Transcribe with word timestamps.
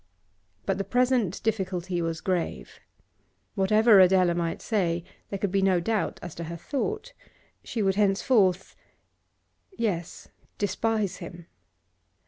But 0.65 0.79
the 0.79 0.83
present 0.83 1.43
difficulty 1.43 2.01
was 2.01 2.21
grave. 2.21 2.79
Whatever 3.53 3.99
Adela 3.99 4.33
might 4.33 4.59
say, 4.59 5.03
there 5.29 5.37
could 5.37 5.51
be 5.51 5.61
no 5.61 5.79
doubt 5.79 6.19
as 6.23 6.33
to 6.33 6.45
her 6.45 6.57
thought; 6.57 7.13
she 7.63 7.83
would 7.83 7.97
henceforth 7.97 8.75
yes, 9.77 10.29
despise 10.57 11.17
him. 11.17 11.45